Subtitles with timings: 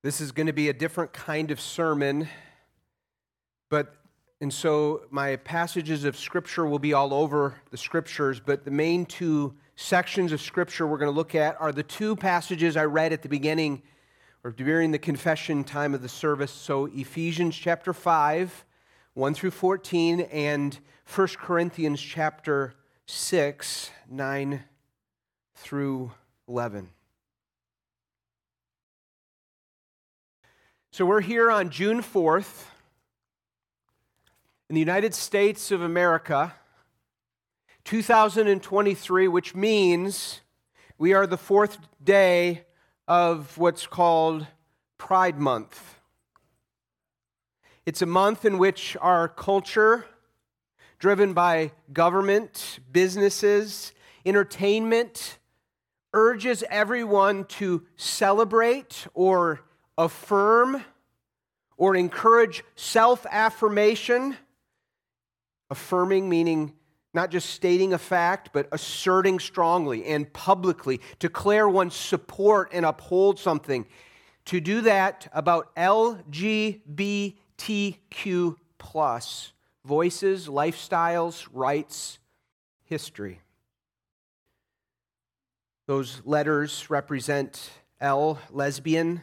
[0.00, 2.28] This is going to be a different kind of sermon,
[3.68, 3.96] but
[4.40, 9.04] and so my passages of scripture will be all over the scriptures, but the main
[9.06, 13.12] two sections of scripture we're going to look at are the two passages I read
[13.12, 13.82] at the beginning
[14.44, 16.52] or during the confession time of the service.
[16.52, 18.64] So Ephesians chapter 5,
[19.14, 20.78] 1 through 14, and
[21.12, 22.74] 1 Corinthians chapter
[23.06, 24.62] 6, 9
[25.56, 26.12] through
[26.46, 26.90] 11.
[30.90, 32.64] So we're here on June 4th
[34.70, 36.54] in the United States of America,
[37.84, 40.40] 2023, which means
[40.96, 42.64] we are the fourth day
[43.06, 44.46] of what's called
[44.96, 45.98] Pride Month.
[47.84, 50.06] It's a month in which our culture,
[50.98, 53.92] driven by government, businesses,
[54.24, 55.38] entertainment,
[56.14, 59.60] urges everyone to celebrate or
[59.98, 60.82] affirm
[61.76, 64.36] or encourage self affirmation.
[65.70, 66.72] Affirming meaning
[67.14, 73.38] not just stating a fact, but asserting strongly and publicly, declare one's support and uphold
[73.38, 73.86] something.
[74.46, 77.36] To do that about LGBTQ
[78.78, 79.52] plus
[79.84, 82.18] voices, lifestyles, rights,
[82.84, 83.40] history.
[85.86, 89.22] Those letters represent L, lesbian,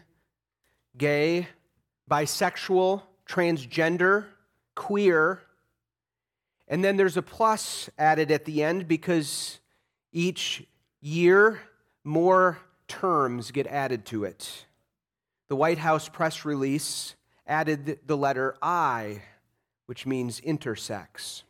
[0.97, 1.47] gay,
[2.09, 4.25] bisexual, transgender,
[4.75, 5.41] queer.
[6.67, 9.59] And then there's a plus added at the end because
[10.11, 10.65] each
[11.01, 11.61] year
[12.03, 14.65] more terms get added to it.
[15.47, 17.15] The White House press release
[17.47, 19.21] added the letter I,
[19.85, 21.43] which means intersex.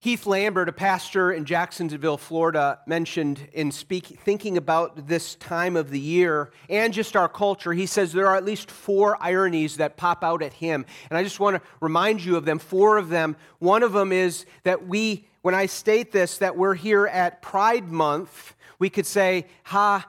[0.00, 5.90] Heath Lambert, a pastor in Jacksonville, Florida, mentioned in speak, thinking about this time of
[5.90, 9.96] the year and just our culture, he says there are at least four ironies that
[9.96, 10.86] pop out at him.
[11.10, 13.34] And I just want to remind you of them, four of them.
[13.58, 17.90] One of them is that we, when I state this, that we're here at Pride
[17.90, 20.08] Month, we could say, ha,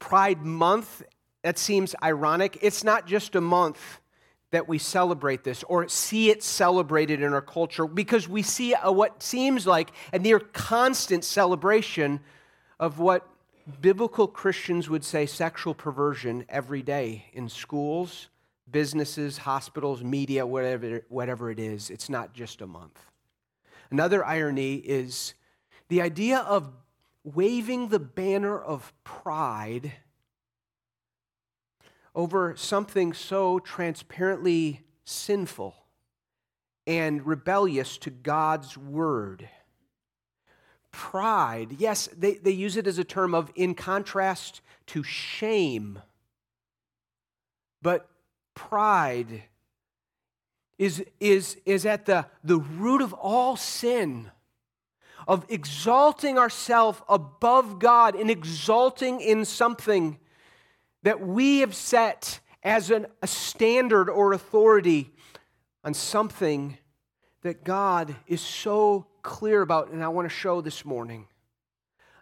[0.00, 1.04] Pride Month,
[1.44, 2.58] that seems ironic.
[2.62, 3.99] It's not just a month
[4.50, 8.90] that we celebrate this or see it celebrated in our culture because we see a,
[8.90, 12.20] what seems like a near constant celebration
[12.78, 13.28] of what
[13.80, 18.28] biblical Christians would say sexual perversion every day in schools,
[18.70, 21.90] businesses, hospitals, media, whatever, whatever it is.
[21.90, 22.98] It's not just a month.
[23.90, 25.34] Another irony is
[25.88, 26.72] the idea of
[27.22, 29.92] waving the banner of pride
[32.14, 35.74] over something so transparently sinful
[36.86, 39.48] and rebellious to God's word.
[40.90, 46.00] Pride, yes, they, they use it as a term of in contrast to shame.
[47.80, 48.08] But
[48.54, 49.44] pride
[50.78, 54.30] is, is, is at the, the root of all sin,
[55.28, 60.18] of exalting ourselves above God and exalting in something
[61.02, 65.10] that we have set as an, a standard or authority
[65.82, 66.76] on something
[67.42, 71.26] that God is so clear about, and I want to show this morning.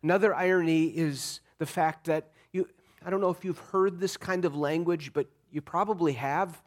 [0.02, 2.68] Another irony is the fact that you,
[3.04, 6.62] I don't know if you've heard this kind of language, but you probably have.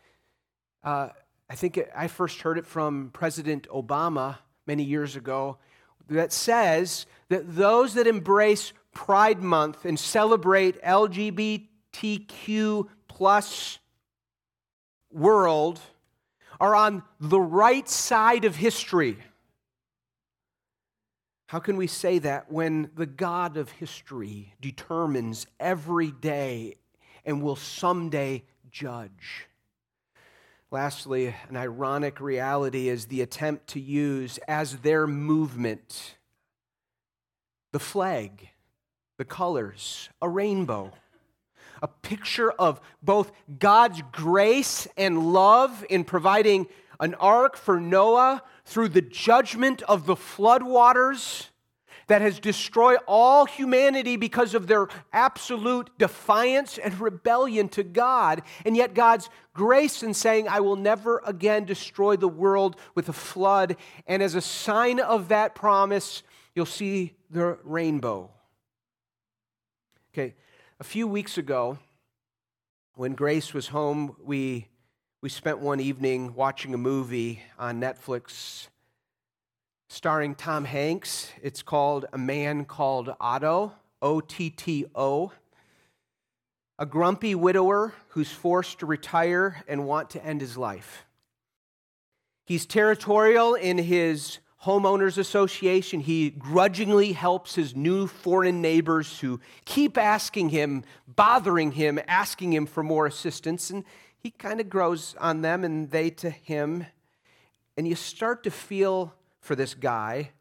[0.83, 1.09] Uh,
[1.49, 5.57] I think it, I first heard it from President Obama many years ago
[6.09, 13.79] that says that those that embrace Pride Month and celebrate LGBT LGBTQ plus
[15.11, 15.79] world
[16.59, 19.17] are on the right side of history.
[21.47, 26.75] How can we say that when the God of history determines every day
[27.25, 29.47] and will someday judge?
[30.69, 36.15] Lastly, an ironic reality is the attempt to use as their movement
[37.73, 38.49] the flag,
[39.17, 40.91] the colors, a rainbow
[41.81, 46.67] a picture of both God's grace and love in providing
[46.99, 51.47] an ark for Noah through the judgment of the floodwaters
[52.07, 58.41] that has destroyed all humanity because of their absolute defiance and rebellion to God.
[58.65, 63.13] And yet, God's grace in saying, I will never again destroy the world with a
[63.13, 63.77] flood.
[64.07, 66.21] And as a sign of that promise,
[66.53, 68.29] you'll see the rainbow.
[70.13, 70.35] Okay,
[70.81, 71.77] a few weeks ago,
[72.95, 74.65] when Grace was home, we,
[75.21, 78.67] we spent one evening watching a movie on Netflix
[79.89, 81.31] starring Tom Hanks.
[81.43, 85.31] It's called A Man Called Otto, O T T O.
[86.79, 91.05] a grumpy widower who's forced to retire and want to end his life.
[92.43, 95.99] He's territorial in his homeowners association.
[95.99, 102.65] He grudgingly helps his new foreign neighbors who keep asking him, bothering him, asking him
[102.65, 103.69] for more assistance.
[103.69, 103.83] And
[104.17, 106.85] he kind of grows on them and they to him.
[107.75, 110.31] And you start to feel for this guy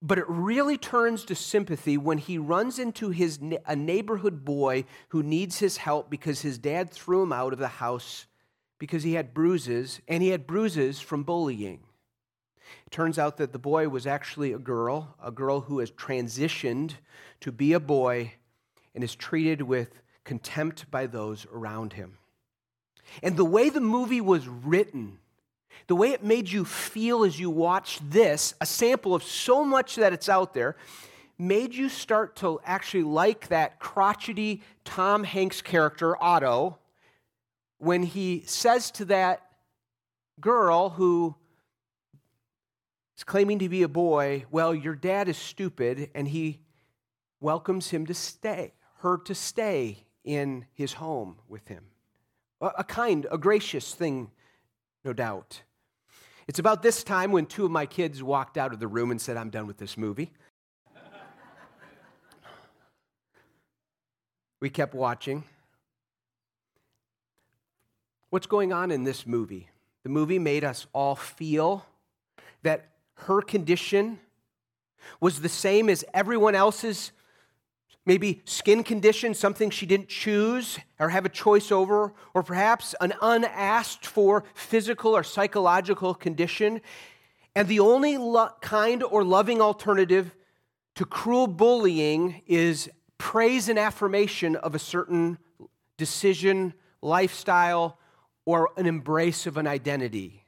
[0.00, 5.22] but it really turns to sympathy when he runs into his, a neighborhood boy who
[5.22, 8.26] needs his help because his dad threw him out of the house
[8.78, 11.80] because he had bruises, and he had bruises from bullying.
[12.86, 16.92] It turns out that the boy was actually a girl, a girl who has transitioned
[17.40, 18.34] to be a boy
[18.94, 22.18] and is treated with contempt by those around him.
[23.22, 25.18] And the way the movie was written,
[25.86, 29.96] the way it made you feel as you watched this, a sample of so much
[29.96, 30.76] that it's out there,
[31.38, 36.78] made you start to actually like that crotchety Tom Hanks character, Otto,
[37.78, 39.42] when he says to that
[40.40, 41.36] girl who
[43.18, 46.60] is claiming to be a boy, Well, your dad is stupid, and he
[47.40, 51.84] welcomes him to stay, her to stay in his home with him.
[52.60, 54.30] A kind, a gracious thing,
[55.04, 55.62] no doubt.
[56.46, 59.20] It's about this time when two of my kids walked out of the room and
[59.20, 60.32] said, I'm done with this movie.
[64.60, 65.42] we kept watching.
[68.30, 69.70] What's going on in this movie?
[70.04, 71.84] The movie made us all feel
[72.62, 72.90] that
[73.26, 74.18] her condition
[75.20, 77.12] was the same as everyone else's
[78.06, 83.12] maybe skin condition, something she didn't choose or have a choice over, or perhaps an
[83.20, 86.80] unasked for physical or psychological condition.
[87.54, 90.34] And the only lo- kind or loving alternative
[90.94, 95.36] to cruel bullying is praise and affirmation of a certain
[95.98, 96.72] decision,
[97.02, 97.98] lifestyle,
[98.46, 100.44] or an embrace of an identity.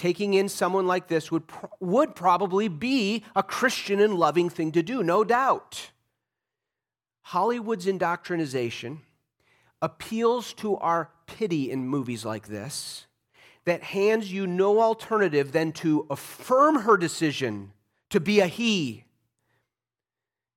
[0.00, 1.42] Taking in someone like this would,
[1.78, 5.90] would probably be a Christian and loving thing to do, no doubt.
[7.20, 9.02] Hollywood's indoctrination
[9.82, 13.08] appeals to our pity in movies like this
[13.66, 17.72] that hands you no alternative than to affirm her decision
[18.08, 19.04] to be a he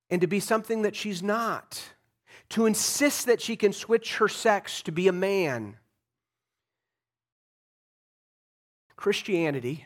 [0.10, 1.84] and to be something that she's not,
[2.48, 5.76] to insist that she can switch her sex to be a man.
[9.04, 9.86] Christianity,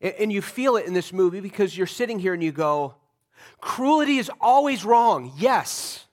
[0.00, 2.96] and you feel it in this movie because you're sitting here and you go,
[3.60, 5.32] cruelty is always wrong.
[5.36, 6.04] Yes.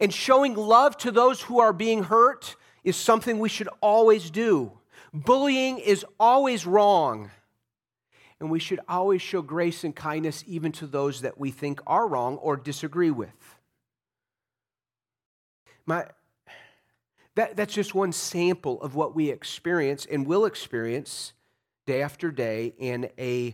[0.00, 4.72] And showing love to those who are being hurt is something we should always do.
[5.12, 7.30] Bullying is always wrong.
[8.40, 12.08] And we should always show grace and kindness even to those that we think are
[12.08, 13.58] wrong or disagree with.
[15.84, 16.06] My,
[17.34, 21.34] that, that's just one sample of what we experience and will experience
[21.90, 23.52] day after day in a,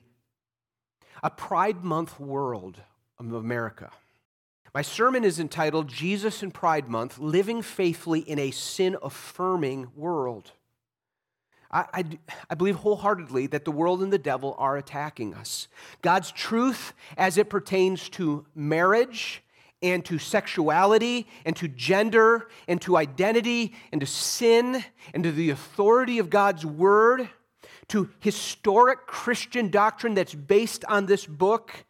[1.23, 2.79] a Pride Month world
[3.19, 3.91] of America.
[4.75, 10.53] My sermon is entitled Jesus and Pride Month Living Faithfully in a Sin Affirming World.
[11.71, 12.05] I, I,
[12.51, 15.67] I, believe wholeheartedly that the world and the devil are attacking us.
[16.03, 19.43] God's truth as it pertains to marriage
[19.81, 24.85] and to sexuality and to gender and to identity and to sin
[25.15, 27.31] and to the authority of God's word,
[27.89, 31.85] to historic Christian doctrine that's based on this book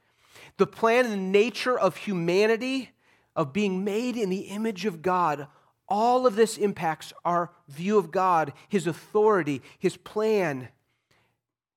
[0.58, 2.90] the plan and nature of humanity,
[3.34, 5.48] of being made in the image of God,
[5.88, 10.68] all of this impacts our view of God, His authority, His plan,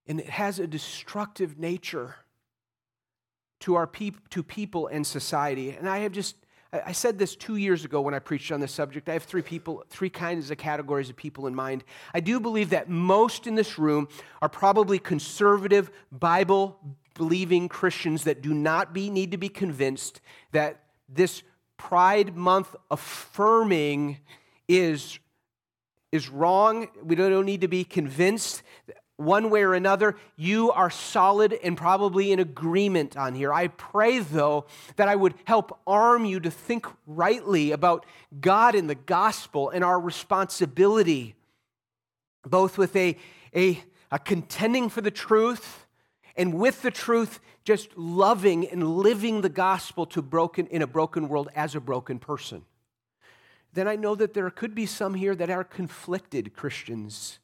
[0.08, 2.16] and it has a destructive nature
[3.60, 5.72] to our peop- to people and society.
[5.72, 6.36] And I have just
[6.72, 9.10] I said this two years ago when I preached on this subject.
[9.10, 11.84] I have three people, three kinds of categories of people in mind.
[12.14, 14.08] I do believe that most in this room
[14.42, 16.80] are probably conservative, Bible
[17.16, 20.22] believing Christians that do not be, need to be convinced
[20.52, 21.44] that this
[21.78, 24.20] Pride Month affirming
[24.68, 25.20] is,
[26.12, 26.88] is wrong.
[27.04, 28.64] We don't need to be convinced
[29.20, 30.16] one way or another.
[30.38, 33.54] You are solid and probably in agreement on here.
[33.54, 38.06] I pray, though, that I would help arm you to think rightly about
[38.40, 41.36] God and the gospel and our responsibility,
[42.46, 43.18] both with a,
[43.54, 45.86] a, a contending for the truth
[46.38, 51.28] and with the truth, just loving and living the gospel to broken in a broken
[51.28, 52.64] world as a broken person.
[53.74, 57.40] Then I know that there could be some here that are conflicted Christians,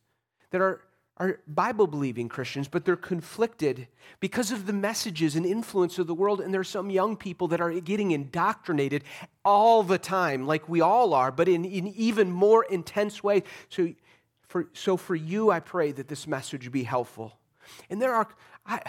[0.52, 0.82] that are
[1.18, 3.88] are Bible believing Christians, but they're conflicted
[4.20, 6.42] because of the messages and influence of the world.
[6.42, 9.04] And there are some young people that are getting indoctrinated
[9.44, 13.44] all the time, like we all are, but in, in even more intense ways.
[13.70, 13.94] So
[14.48, 17.38] for, so for you, I pray that this message be helpful.
[17.90, 18.28] And there are,
[18.66, 18.82] I,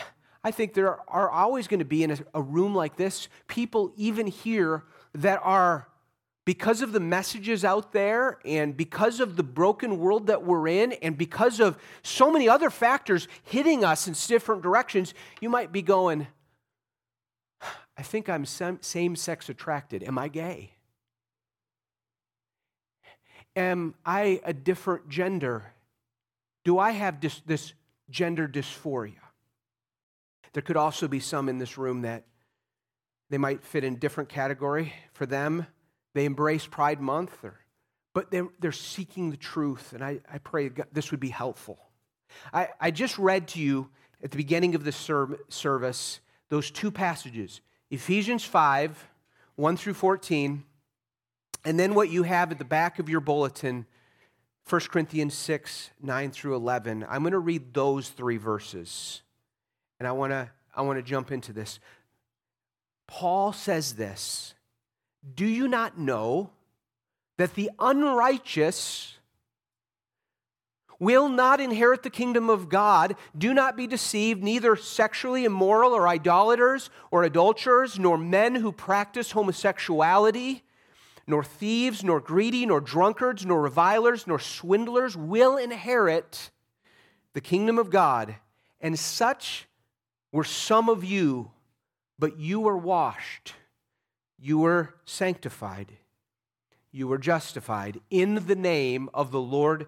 [0.43, 3.93] I think there are, always going to be in a, a room like this people,
[3.97, 4.83] even here,
[5.15, 5.89] that are
[6.47, 10.93] because of the messages out there and because of the broken world that we're in
[10.93, 15.83] and because of so many other factors hitting us in different directions, you might be
[15.83, 16.29] going,
[17.99, 20.05] I think I'm same sex attracted.
[20.05, 20.71] Am I gay?
[23.57, 25.73] Am I a different gender?
[26.65, 27.73] Do I have this, this
[28.09, 29.15] gender dysphoria?
[30.53, 32.25] There could also be some in this room that
[33.31, 35.67] they might fit in different category for them
[36.17, 37.61] they embrace Pride Month, or,
[38.15, 41.79] but they're, they're seeking the truth, and I, I pray this would be helpful.
[42.55, 43.91] I, I just read to you
[44.25, 49.09] at the beginning of this service those two passages Ephesians 5,
[49.57, 50.65] 1 through 14,
[51.67, 53.85] and then what you have at the back of your bulletin,
[54.71, 57.05] 1 Corinthians 6, 9 through 11.
[57.11, 59.21] I'm going to read those three verses,
[60.01, 61.79] and I want to I want to jump into this.
[63.07, 64.55] Paul says this
[65.35, 66.51] do you not know
[67.37, 69.15] that the unrighteous
[70.99, 73.17] will not inherit the kingdom of God?
[73.37, 79.33] Do not be deceived, neither sexually immoral or idolaters or adulterers, nor men who practice
[79.33, 80.63] homosexuality,
[81.27, 86.51] nor thieves, nor greedy, nor drunkards, nor revilers, nor swindlers will inherit
[87.35, 88.37] the kingdom of God.
[88.81, 89.67] And such
[90.33, 91.51] were some of you,
[92.19, 93.55] but you were washed
[94.39, 95.93] you were sanctified,
[96.91, 99.87] you were justified in the name of the Lord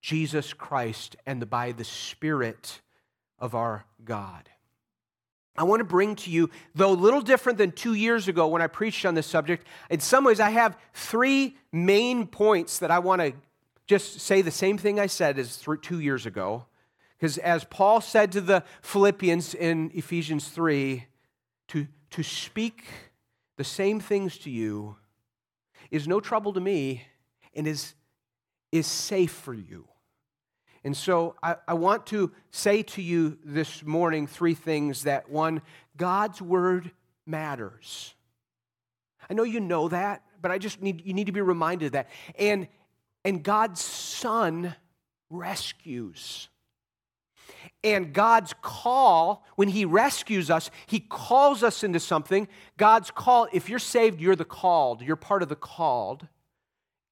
[0.00, 2.80] Jesus Christ and by the Spirit
[3.38, 4.48] of our God.
[5.58, 8.60] I want to bring to you, though a little different than two years ago when
[8.60, 12.98] I preached on this subject, in some ways I have three main points that I
[12.98, 13.32] want to
[13.86, 16.66] just say the same thing I said as two years ago.
[17.18, 21.06] Because as Paul said to the Philippians in Ephesians 3,
[21.68, 22.84] to, to speak
[23.56, 24.96] the same things to you
[25.90, 27.02] is no trouble to me
[27.54, 27.94] and is,
[28.72, 29.88] is safe for you.
[30.84, 35.62] And so I, I want to say to you this morning three things that one,
[35.96, 36.92] God's word
[37.26, 38.14] matters.
[39.28, 41.92] I know you know that, but I just need you need to be reminded of
[41.92, 42.08] that.
[42.38, 42.68] And
[43.24, 44.76] and God's son
[45.28, 46.48] rescues.
[47.84, 52.48] And God's call, when He rescues us, He calls us into something.
[52.76, 56.26] God's call, if you're saved, you're the called, you're part of the called.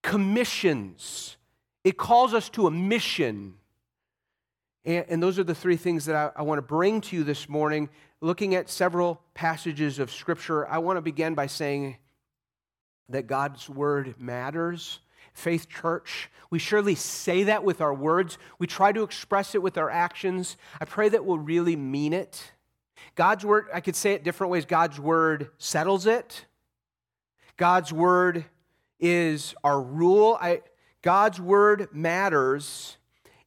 [0.02, 1.36] Commissions,
[1.82, 3.54] it calls us to a mission.
[4.84, 7.88] And, those are the three things that I want to bring to you this morning.
[8.20, 11.96] Looking at several passages of Scripture, I want to begin by saying
[13.08, 15.00] that God's word matters.
[15.34, 16.30] Faith Church.
[16.50, 18.38] We surely say that with our words.
[18.58, 20.56] We try to express it with our actions.
[20.80, 22.52] I pray that we'll really mean it.
[23.16, 24.64] God's word, I could say it different ways.
[24.64, 26.46] God's word settles it.
[27.56, 28.44] God's word
[28.98, 30.38] is our rule.
[30.40, 30.62] I,
[31.02, 32.96] God's word matters.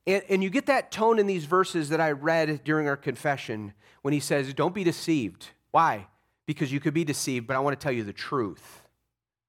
[0.05, 3.73] And, and you get that tone in these verses that I read during our confession
[4.01, 5.47] when he says, Don't be deceived.
[5.71, 6.07] Why?
[6.45, 8.81] Because you could be deceived, but I want to tell you the truth.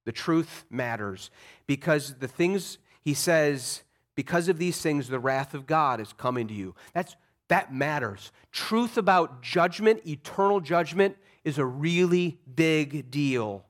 [0.09, 1.29] The truth matters
[1.67, 3.83] because the things he says,
[4.15, 6.73] because of these things, the wrath of God is coming to you.
[6.95, 7.15] That's,
[7.47, 8.31] that matters.
[8.51, 13.67] Truth about judgment, eternal judgment, is a really big deal.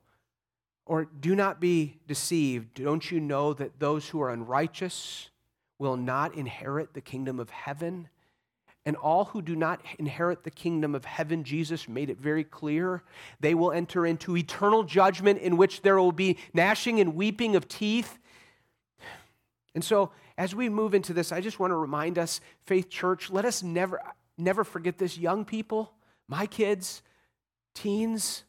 [0.86, 2.76] Or do not be deceived.
[2.76, 5.32] Don't you know that those who are unrighteous
[5.78, 8.08] will not inherit the kingdom of heaven?
[8.90, 13.04] And all who do not inherit the kingdom of heaven, Jesus made it very clear,
[13.40, 17.68] they will enter into eternal judgment in which there will be gnashing and weeping of
[17.68, 18.18] teeth.
[19.76, 23.30] And so, as we move into this, I just want to remind us, Faith Church,
[23.30, 24.02] let us never,
[24.40, 25.20] never forget this.
[25.20, 25.94] Young people,
[26.28, 27.04] my kids,
[27.76, 28.44] teens,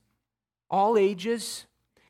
[0.70, 1.66] all ages,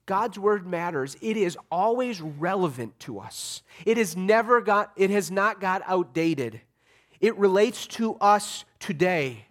[0.06, 1.16] God's word matters.
[1.20, 3.64] It is always relevant to us.
[3.84, 6.60] It has never got, it has not got outdated.
[7.20, 9.46] It relates to us today.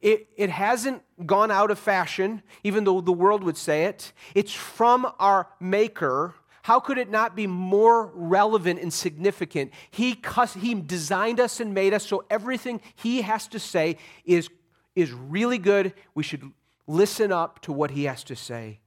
[0.00, 4.12] It, it hasn't gone out of fashion, even though the world would say it.
[4.34, 6.34] It's from our Maker.
[6.60, 9.72] How could it not be more relevant and significant?
[9.90, 10.20] He,
[10.58, 14.50] he designed us and made us so everything He has to say is,
[14.94, 15.94] is really good.
[16.14, 16.52] We should
[16.86, 18.80] listen up to what He has to say.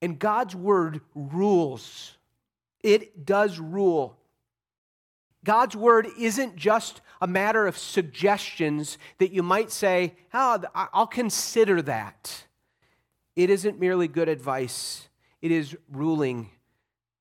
[0.00, 2.16] And God's Word rules,
[2.80, 4.19] it does rule.
[5.44, 11.80] God's word isn't just a matter of suggestions that you might say, oh, I'll consider
[11.82, 12.44] that.
[13.36, 15.08] It isn't merely good advice,
[15.40, 16.50] it is ruling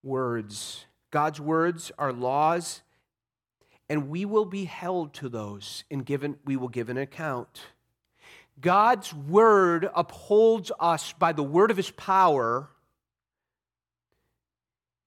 [0.03, 0.85] words.
[1.11, 2.81] God's words are laws,
[3.89, 7.61] and we will be held to those and given, we will give an account.
[8.61, 12.69] God's word upholds us by the word of his power.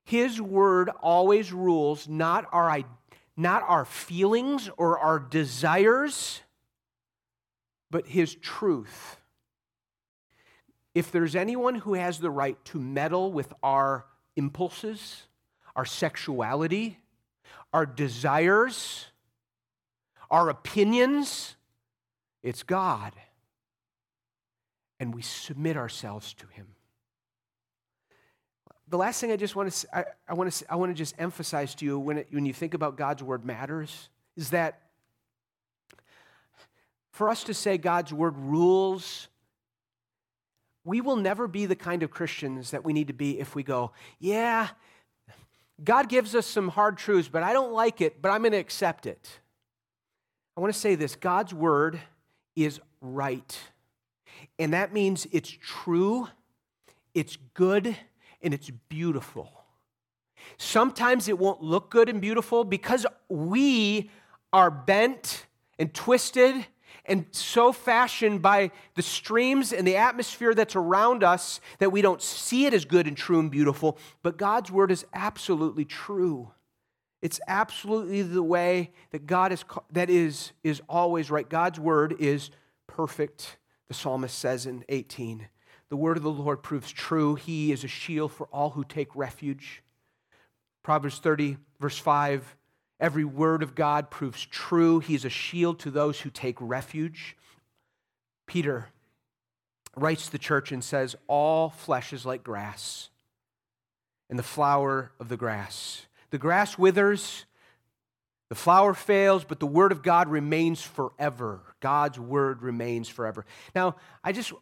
[0.05, 2.83] His word always rules, not our,
[3.37, 6.41] not our feelings or our desires,
[7.91, 9.17] but his truth.
[10.95, 14.05] If there's anyone who has the right to meddle with our
[14.37, 15.23] impulses,
[15.75, 16.99] our sexuality,
[17.73, 19.07] our desires,
[20.31, 21.57] our opinions,
[22.43, 23.13] it's God.
[25.01, 26.69] And we submit ourselves to Him.
[28.93, 31.15] The last thing I just want to, I, I want to, I want to just
[31.19, 34.83] emphasize to you when, it, when you think about God's word matters is that
[37.11, 39.29] for us to say God's word rules
[40.85, 43.63] we will never be the kind of Christians that we need to be if we
[43.63, 44.69] go, yeah,
[45.83, 48.59] God gives us some hard truths, but I don't like it, but I'm going to
[48.59, 49.41] accept it.
[50.55, 51.99] I want to say this God's word
[52.55, 53.59] is right.
[54.59, 56.29] And that means it's true,
[57.15, 57.97] it's good,
[58.43, 59.51] and it's beautiful.
[60.59, 64.11] Sometimes it won't look good and beautiful because we
[64.53, 65.47] are bent
[65.79, 66.67] and twisted
[67.05, 72.23] and so fashioned by the streams and the atmosphere that's around us that we don't
[72.23, 73.99] see it as good and true and beautiful.
[74.23, 76.53] But God's word is absolutely true.
[77.21, 81.49] It's absolutely the way that God is that is is always right.
[81.49, 82.51] God's word is
[82.87, 83.59] perfect.
[83.89, 85.49] The psalmist says in 18,
[85.93, 87.35] the word of the Lord proves true.
[87.35, 89.83] He is a shield for all who take refuge.
[90.83, 92.57] Proverbs 30 verse 5
[92.99, 95.01] Every word of God proves true.
[95.01, 97.37] He is a shield to those who take refuge.
[98.47, 98.89] Peter
[99.95, 103.11] writes to the church and says, All flesh is like grass,
[104.31, 106.07] and the flower of the grass.
[106.31, 107.45] The grass withers,
[108.49, 111.61] the flower fails, but the word of God remains forever.
[111.81, 113.45] God's word remains forever.
[113.75, 114.55] Now, I just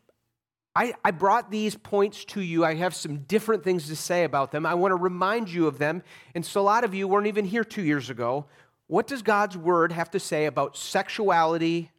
[0.74, 2.64] I, I brought these points to you.
[2.64, 4.64] I have some different things to say about them.
[4.64, 6.02] I want to remind you of them.
[6.34, 8.46] And so a lot of you weren't even here two years ago.
[8.86, 11.90] What does God's word have to say about sexuality?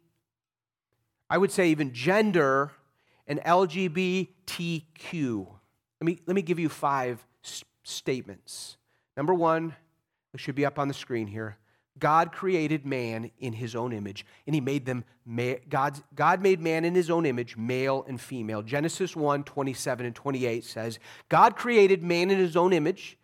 [1.28, 2.72] I would say even gender
[3.26, 4.26] and LGBTQ.
[6.00, 8.76] Let me, let me give you five s- statements.
[9.16, 9.74] Number one,
[10.34, 11.56] it should be up on the screen here.
[11.98, 15.04] God created man in his own image, and he made them,
[15.68, 18.62] God, God made man in his own image, male and female.
[18.62, 23.18] Genesis 1 27 and 28 says, God created man in his own image.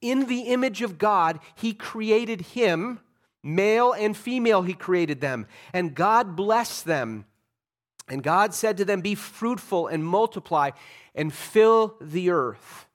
[0.00, 3.00] In the image of God, he created him,
[3.42, 5.46] male and female, he created them.
[5.72, 7.26] And God blessed them.
[8.08, 10.70] And God said to them, Be fruitful and multiply
[11.14, 12.86] and fill the earth.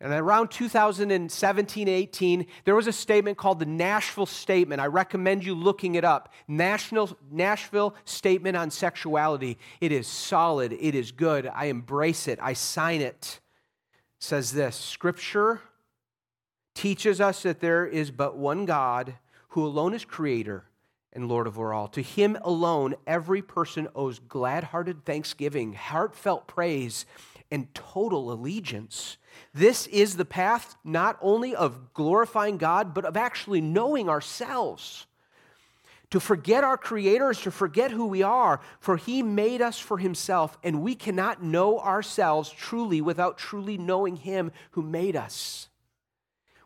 [0.00, 4.80] And around 2017 18, there was a statement called the Nashville Statement.
[4.80, 6.34] I recommend you looking it up.
[6.46, 9.56] National, Nashville Statement on Sexuality.
[9.80, 11.46] It is solid, it is good.
[11.46, 13.06] I embrace it, I sign it.
[13.06, 13.40] it
[14.18, 15.62] says this Scripture
[16.74, 19.14] teaches us that there is but one God
[19.48, 20.64] who alone is creator
[21.14, 21.88] and Lord of all.
[21.88, 27.06] To him alone, every person owes glad hearted thanksgiving, heartfelt praise,
[27.50, 29.16] and total allegiance.
[29.54, 35.06] This is the path not only of glorifying God, but of actually knowing ourselves.
[36.10, 39.98] To forget our Creator is to forget who we are, for He made us for
[39.98, 45.68] Himself, and we cannot know ourselves truly without truly knowing Him who made us.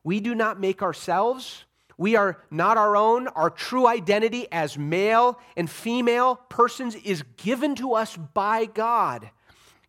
[0.05, 1.65] We do not make ourselves.
[1.97, 3.29] We are not our own.
[3.29, 9.31] Our true identity as male and female persons is given to us by God.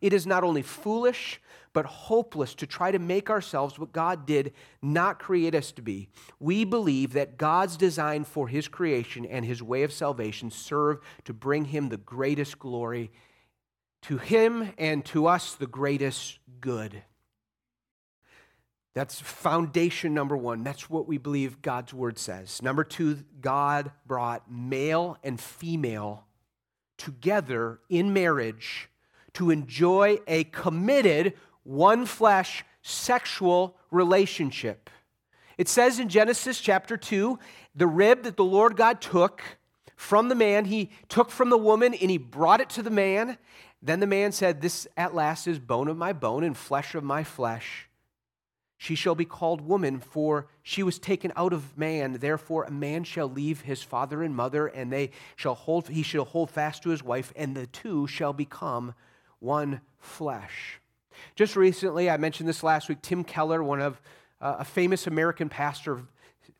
[0.02, 1.40] It is not only foolish,
[1.72, 6.08] but hopeless to try to make ourselves what God did not create us to be.
[6.38, 11.32] We believe that God's design for his creation and his way of salvation serve to
[11.32, 13.10] bring him the greatest glory,
[14.02, 17.02] to him and to us the greatest good.
[18.94, 20.64] That's foundation number one.
[20.64, 22.60] That's what we believe God's word says.
[22.60, 26.26] Number two, God brought male and female
[26.98, 28.90] together in marriage
[29.34, 34.90] to enjoy a committed, one flesh sexual relationship.
[35.58, 37.38] It says in Genesis chapter 2
[37.74, 39.42] the rib that the Lord God took
[39.96, 43.38] from the man, he took from the woman and he brought it to the man.
[43.80, 47.04] Then the man said, This at last is bone of my bone and flesh of
[47.04, 47.88] my flesh.
[48.78, 52.14] She shall be called woman, for she was taken out of man.
[52.14, 56.24] Therefore, a man shall leave his father and mother, and they shall hold, he shall
[56.24, 58.94] hold fast to his wife, and the two shall become
[59.42, 60.80] one flesh.
[61.34, 64.00] Just recently, I mentioned this last week, Tim Keller, one of
[64.40, 66.02] uh, a famous American pastor,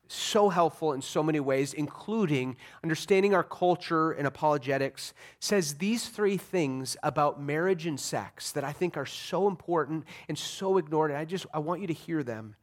[0.07, 6.37] so helpful in so many ways, including understanding our culture and apologetics, says these three
[6.37, 11.11] things about marriage and sex that I think are so important and so ignored.
[11.11, 12.55] And I just I want you to hear them.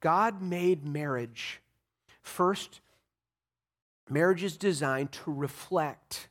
[0.00, 1.60] God made marriage.
[2.22, 2.80] First,
[4.08, 6.28] marriage is designed to reflect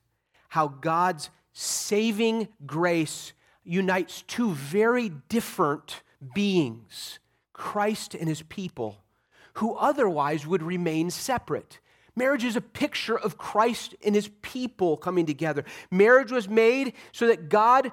[0.49, 3.31] how God's saving grace
[3.63, 6.03] unites two very different
[6.35, 7.19] beings,
[7.53, 8.97] Christ and his people
[9.53, 11.79] who otherwise would remain separate.
[12.13, 15.63] Marriage is a picture of Christ and his people coming together.
[15.89, 17.91] Marriage was made so that God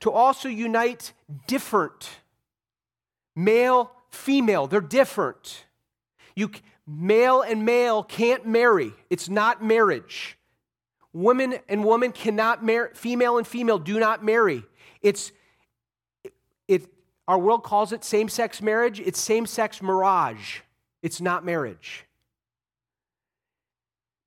[0.00, 1.12] to also unite
[1.46, 2.08] different
[3.36, 5.66] male, female, they're different.
[6.34, 6.50] You
[6.86, 8.92] male and male can't marry.
[9.10, 10.38] It's not marriage.
[11.12, 14.64] Woman and woman cannot marry, female and female do not marry.
[15.02, 15.32] It's
[16.68, 16.86] it,
[17.26, 19.00] our world calls it same sex marriage.
[19.00, 20.60] It's same sex mirage,
[21.02, 22.06] it's not marriage.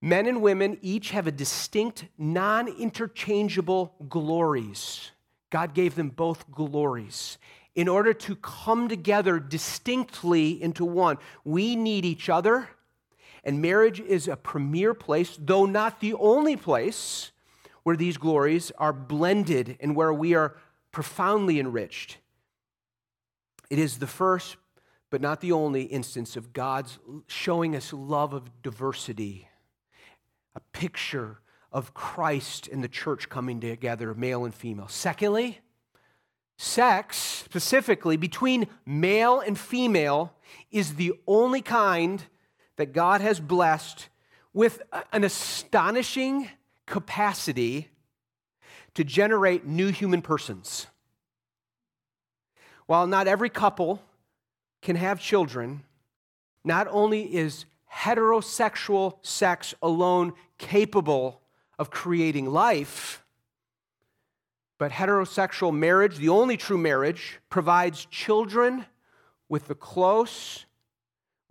[0.02, 5.12] Men and women each have a distinct, non interchangeable glories.
[5.50, 7.38] God gave them both glories.
[7.76, 12.67] In order to come together distinctly into one, we need each other,
[13.44, 17.32] and marriage is a premier place, though not the only place,
[17.84, 20.56] where these glories are blended and where we are
[20.92, 22.18] profoundly enriched.
[23.70, 24.56] It is the first,
[25.10, 29.50] but not the only instance of God's showing us love of diversity,
[30.56, 31.40] a picture
[31.72, 34.88] of Christ and the church coming together, male and female.
[34.88, 35.60] Secondly,
[36.58, 40.34] sex, specifically between male and female,
[40.72, 42.24] is the only kind
[42.78, 44.10] that God has blessed
[44.54, 44.82] with
[45.12, 46.50] an astonishing
[46.86, 47.90] capacity
[48.94, 50.88] to generate new human persons.
[52.86, 54.02] While not every couple
[54.82, 55.84] can have children,
[56.64, 61.42] not only is heterosexual sex alone capable
[61.80, 63.24] of creating life,
[64.78, 68.86] but heterosexual marriage, the only true marriage, provides children
[69.48, 70.66] with the close,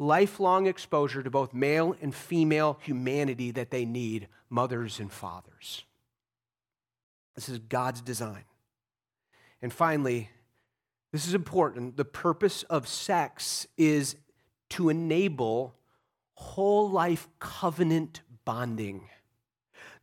[0.02, 5.84] lifelong exposure to both male and female humanity that they need, mothers and fathers.
[7.34, 8.44] This is God's design.
[9.62, 10.30] And finally,
[11.12, 11.96] this is important.
[11.96, 14.16] The purpose of sex is
[14.70, 15.74] to enable
[16.34, 19.08] whole life covenant bonding.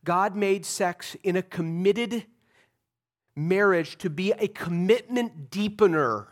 [0.06, 2.26] God made sex in a committed
[3.36, 6.28] marriage to be a commitment deepener,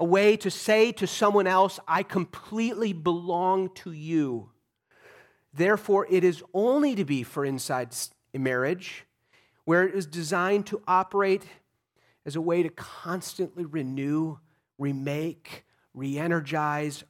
[0.00, 4.48] a way to say to someone else, I completely belong to you.
[5.52, 7.94] Therefore, it is only to be for inside
[8.32, 9.04] marriage
[9.66, 11.44] where it is designed to operate
[12.24, 14.38] as a way to constantly renew,
[14.78, 17.04] remake, re energize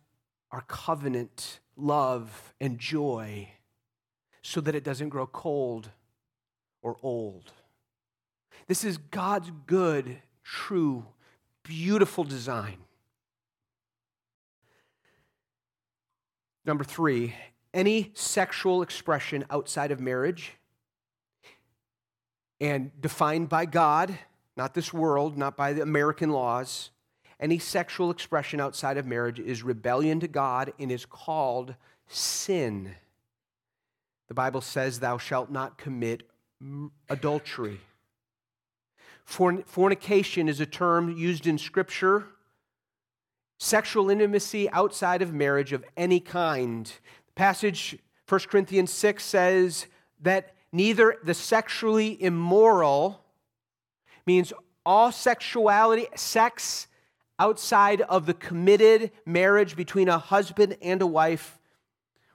[0.51, 3.49] our covenant love and joy
[4.43, 5.91] so that it doesn't grow cold
[6.83, 7.53] or old.
[8.67, 11.07] This is God's good, true,
[11.63, 12.79] beautiful design.
[16.65, 17.35] Number three,
[17.73, 20.53] any sexual expression outside of marriage
[22.61, 24.19] and defined by God
[24.61, 26.91] not this world, not by the American laws.
[27.41, 31.75] Any sexual expression outside of marriage is rebellion to God and is called
[32.07, 32.95] sin.
[34.29, 36.25] The Bible says, Thou shalt not commit
[37.09, 37.81] adultery.
[39.31, 42.27] Fornication is a term used in Scripture.
[43.61, 46.87] Sexual intimacy outside of marriage of any kind.
[46.87, 47.97] The passage,
[48.29, 49.87] 1 Corinthians 6, says
[50.21, 53.25] that neither the sexually immoral
[54.27, 54.53] means
[54.85, 56.89] all sexuality, sex
[57.39, 61.61] outside of the committed marriage between a husband and a wife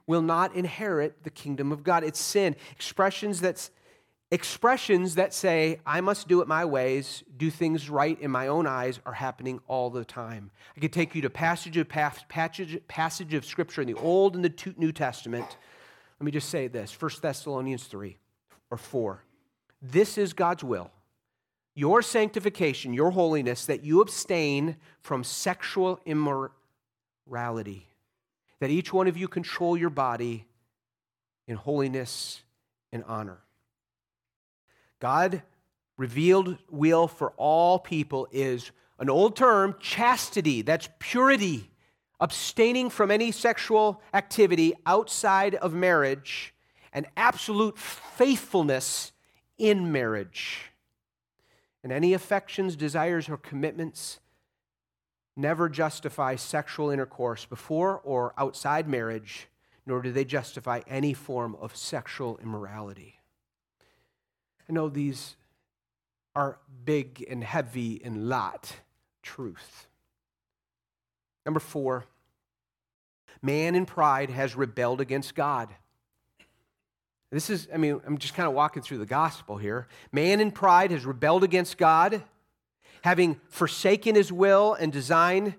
[0.07, 2.05] will not inherit the kingdom of God.
[2.05, 2.55] It's sin.
[2.71, 3.69] Expressions that
[4.31, 8.67] expressions that say I must do it my ways, do things right in my own
[8.67, 10.51] eyes are happening all the time.
[10.75, 14.43] I could take you to passage of passage, passage of scripture in the Old and
[14.43, 15.57] the New Testament.
[16.19, 18.17] Let me just say this, 1 Thessalonians 3
[18.71, 19.21] or 4.
[19.81, 20.91] This is God's will
[21.75, 27.89] your sanctification, your holiness, that you abstain from sexual immorality,
[28.61, 30.47] that each one of you control your body
[31.47, 32.43] in holiness
[32.93, 33.39] and honor.
[34.99, 35.41] God
[35.97, 41.69] revealed will for all people is an old term, chastity, that's purity,
[42.19, 46.53] abstaining from any sexual activity outside of marriage,
[46.93, 49.11] and absolute faithfulness
[49.57, 50.71] in marriage.
[51.83, 54.19] And any affections, desires, or commitments
[55.35, 59.47] never justify sexual intercourse before or outside marriage,
[59.85, 63.19] nor do they justify any form of sexual immorality.
[64.69, 65.35] I know these
[66.35, 68.73] are big and heavy and lot
[69.21, 69.87] truth.
[71.45, 72.05] Number four,
[73.41, 75.69] man in pride has rebelled against God.
[77.31, 79.87] This is, I mean, I'm just kind of walking through the gospel here.
[80.11, 82.23] Man in pride has rebelled against God,
[83.01, 85.55] having forsaken his will and design,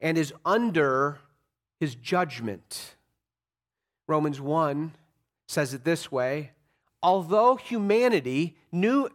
[0.00, 1.18] and is under
[1.80, 2.94] his judgment.
[4.06, 4.92] Romans 1
[5.48, 6.52] says it this way
[7.02, 9.08] Although humanity knew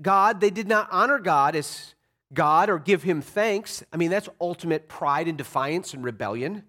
[0.00, 1.94] God, they did not honor God as
[2.32, 3.82] God or give him thanks.
[3.92, 6.64] I mean, that's ultimate pride and defiance and rebellion.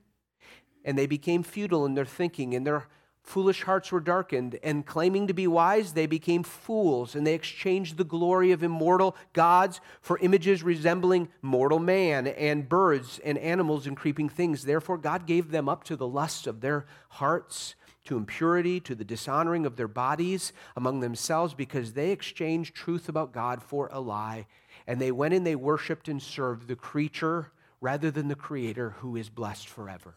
[0.84, 2.88] And they became futile in their thinking, and their
[3.24, 4.60] foolish hearts were darkened.
[4.62, 9.16] And claiming to be wise, they became fools, and they exchanged the glory of immortal
[9.34, 14.64] gods for images resembling mortal man, and birds, and animals, and creeping things.
[14.64, 17.74] Therefore, God gave them up to the lusts of their hearts
[18.06, 23.34] to impurity, to the dishonoring of their bodies among themselves, because they exchanged truth about
[23.34, 24.46] God for a lie
[24.88, 29.16] and they went and they worshiped and served the creature rather than the creator who
[29.16, 30.16] is blessed forever.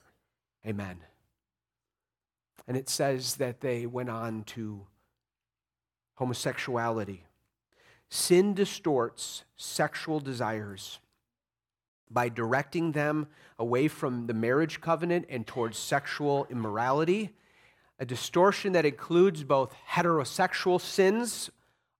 [0.66, 0.98] Amen.
[2.66, 4.86] And it says that they went on to
[6.16, 7.24] homosexuality.
[8.10, 10.98] Sin distorts sexual desires
[12.10, 17.30] by directing them away from the marriage covenant and towards sexual immorality,
[17.98, 21.50] a distortion that includes both heterosexual sins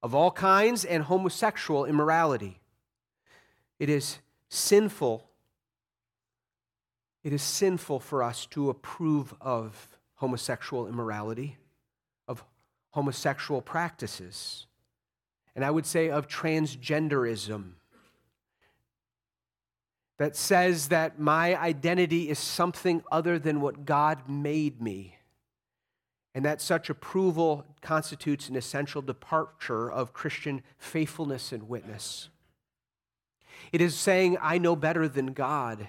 [0.03, 2.61] of all kinds and homosexual immorality.
[3.79, 5.29] It is sinful.
[7.25, 11.57] It is sinful for us to approve of homosexual immorality,
[12.27, 12.45] of
[12.91, 14.67] homosexual practices,
[15.55, 17.73] and I would say of transgenderism
[20.19, 25.18] that says that my identity is something other than what God made me
[26.39, 32.29] and that such approval constitutes an essential departure of Christian faithfulness and witness.
[33.73, 35.89] It is saying, I know better than God.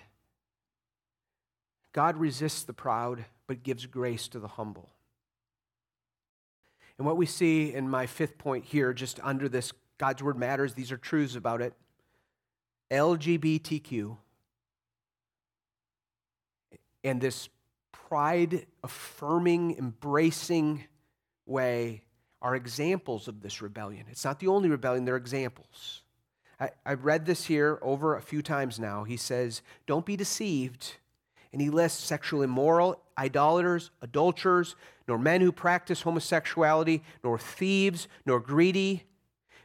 [1.94, 4.90] God resists the proud, but gives grace to the humble.
[6.98, 10.74] And what we see in my fifth point here, just under this God's word matters,
[10.74, 11.76] these are truths about it.
[12.90, 14.18] LGBTQ
[17.04, 17.50] and this
[18.10, 20.84] pride affirming, embracing
[21.46, 22.02] way
[22.42, 24.06] are examples of this rebellion.
[24.10, 26.02] It's not the only rebellion, they're examples.
[26.60, 29.04] I, have read this here over a few times now.
[29.04, 30.96] He says, Don't be deceived.
[31.52, 34.76] And he lists sexual immoral, idolaters, adulterers,
[35.08, 39.04] nor men who practice homosexuality, nor thieves, nor greedy,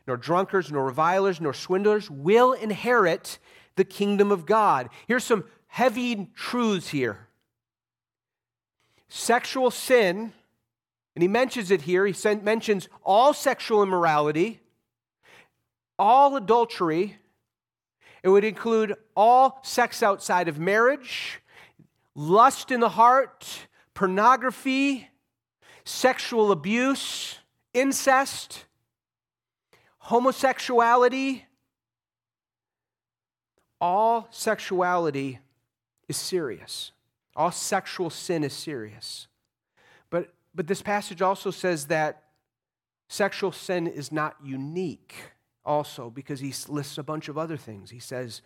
[0.06, 3.38] nor drunkards, nor revilers, nor swindlers will inherit
[3.76, 4.88] the kingdom of God.
[5.06, 7.28] Here's some heavy truths here
[9.14, 10.32] sexual sin,
[11.14, 14.60] and he mentions it here, he mentions all sexual immorality,
[15.96, 17.16] all adultery.
[18.24, 21.40] It would include all sex outside of marriage,
[22.16, 25.08] lust in the heart, pornography,
[25.84, 27.38] sexual abuse,
[27.72, 28.64] incest,
[29.98, 31.44] homosexuality.
[33.80, 35.38] All sexuality
[36.08, 36.90] is serious.
[37.36, 39.26] All sexual sin is serious.
[40.10, 42.22] But, but this passage also says that
[43.08, 45.14] sexual sin is not unique,
[45.64, 47.90] also, because he lists a bunch of other things.
[47.90, 48.42] He says,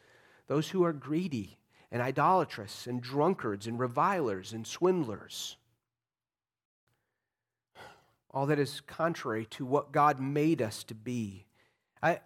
[0.46, 1.58] those who are greedy
[1.90, 5.56] and idolatrous and drunkards and revilers and swindlers.
[8.30, 11.46] All that is contrary to what God made us to be.
[12.02, 12.20] I,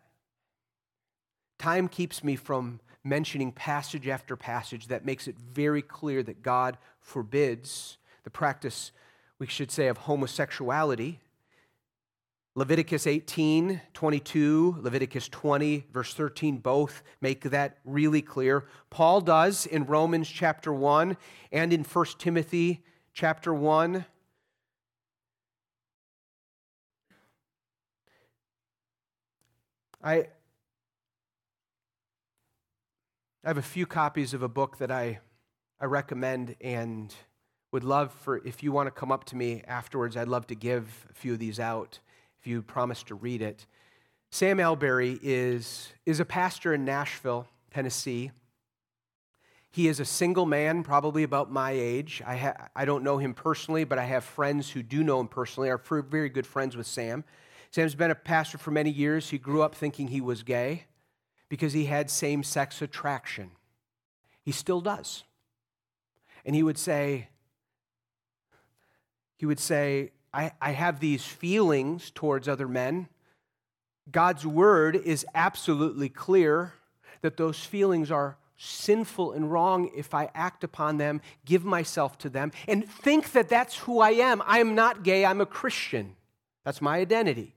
[1.59, 6.78] time keeps me from mentioning passage after passage that makes it very clear that God
[7.00, 8.92] forbids the practice,
[9.38, 11.20] we should say, of homosexuality.
[12.54, 18.66] Leviticus 18, 22, Leviticus 20, verse 13, both make that really clear.
[18.90, 21.16] Paul does in Romans chapter 1
[21.50, 22.84] and in 1 Timothy
[23.14, 24.04] chapter 1.
[30.04, 30.26] I,
[33.44, 35.18] I have a few copies of a book that I,
[35.81, 37.12] I recommend and
[37.72, 40.55] would love for, if you want to come up to me afterwards, I'd love to
[40.55, 41.98] give a few of these out
[42.38, 43.66] if you promise to read it.
[44.31, 48.31] Sam Allberry is, is a pastor in Nashville, Tennessee.
[49.72, 52.22] He is a single man, probably about my age.
[52.24, 55.26] I, ha- I don't know him personally, but I have friends who do know him
[55.26, 57.24] personally, are very good friends with Sam.
[57.72, 59.31] Sam's been a pastor for many years.
[59.31, 60.85] He grew up thinking he was gay
[61.52, 63.50] because he had same sex attraction.
[64.42, 65.24] He still does.
[66.46, 67.28] And he would say,
[69.36, 73.06] he would say, I, I have these feelings towards other men.
[74.10, 76.72] God's word is absolutely clear
[77.20, 82.30] that those feelings are sinful and wrong if I act upon them, give myself to
[82.30, 84.40] them, and think that that's who I am.
[84.46, 86.16] I am not gay, I'm a Christian.
[86.64, 87.56] That's my identity.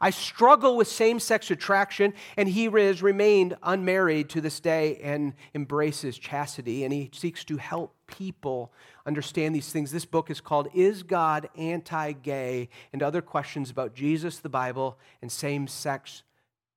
[0.00, 5.34] I struggle with same sex attraction, and he has remained unmarried to this day and
[5.54, 8.72] embraces chastity, and he seeks to help people
[9.04, 9.92] understand these things.
[9.92, 12.68] This book is called Is God Anti Gay?
[12.92, 16.22] and other questions about Jesus, the Bible, and same sex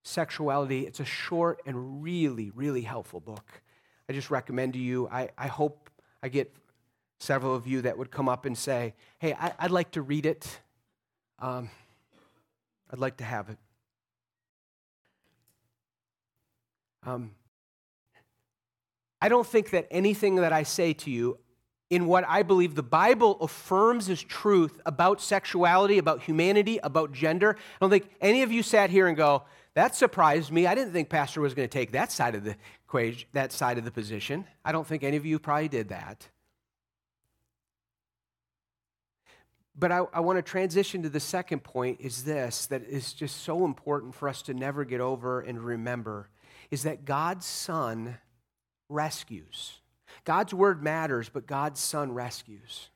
[0.03, 0.85] sexuality.
[0.87, 3.61] It's a short and really, really helpful book.
[4.07, 5.07] I just recommend to you.
[5.11, 5.89] I, I hope
[6.23, 6.55] I get
[7.19, 10.25] several of you that would come up and say, Hey, I, would like to read
[10.25, 10.59] it.
[11.37, 11.69] Um,
[12.91, 13.57] I'd like to have it.
[17.05, 17.31] Um,
[19.21, 21.39] I don't think that anything that I say to you
[21.89, 27.55] in what I believe the Bible affirms as truth about sexuality, about humanity, about gender.
[27.57, 30.67] I don't think any of you sat here and go, that surprised me.
[30.67, 33.77] I didn't think Pastor was going to take that side of the equation, that side
[33.77, 34.45] of the position.
[34.63, 36.27] I don't think any of you probably did that.
[39.77, 43.43] But I, I want to transition to the second point is this that is just
[43.43, 46.29] so important for us to never get over and remember
[46.71, 48.17] is that God's Son
[48.89, 49.79] rescues.
[50.25, 52.89] God's word matters, but God's Son rescues.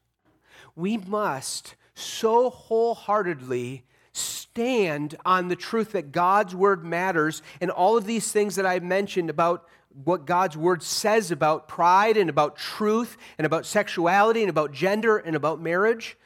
[0.76, 8.06] We must so wholeheartedly stand on the truth that God's word matters and all of
[8.06, 9.68] these things that I've mentioned about
[10.04, 15.18] what God's word says about pride and about truth and about sexuality and about gender
[15.18, 16.18] and about marriage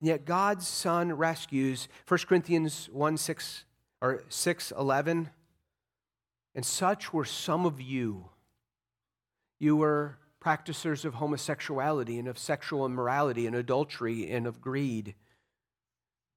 [0.00, 3.64] yet God's Son rescues 1 Corinthians 1 6
[4.00, 5.30] or 6 11.
[6.54, 8.30] And such were some of you.
[9.58, 15.14] You were practicers of homosexuality and of sexual immorality and adultery and of greed.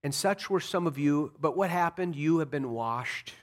[0.04, 2.16] And such were some of you, but what happened?
[2.16, 3.34] You have been washed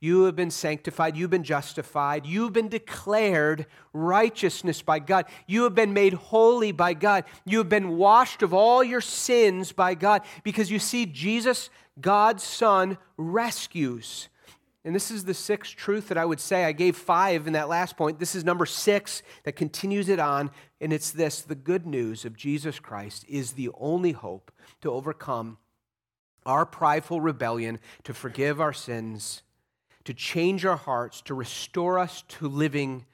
[0.00, 1.14] you have been sanctified.
[1.14, 2.24] You've been justified.
[2.24, 5.26] You've been declared righteousness by God.
[5.46, 7.24] You have been made holy by God.
[7.44, 11.68] You have been washed of all your sins by God because you see, Jesus,
[12.00, 14.30] God's Son, rescues.
[14.86, 16.64] And this is the sixth truth that I would say.
[16.64, 18.18] I gave five in that last point.
[18.18, 20.50] This is number six that continues it on.
[20.80, 25.58] And it's this the good news of Jesus Christ is the only hope to overcome
[26.46, 29.42] our prideful rebellion, to forgive our sins
[30.10, 33.06] to change our hearts, to restore us to living